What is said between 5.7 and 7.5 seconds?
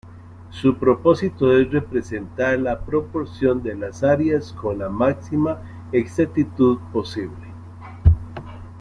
exactitud posible.